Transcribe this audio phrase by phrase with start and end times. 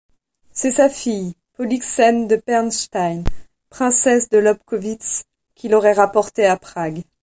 [0.51, 3.23] C'est sa fille, Polyxène de Pernstein,
[3.69, 7.03] princesse de Lobkowicz, qui l'aurait rapportée à Prague.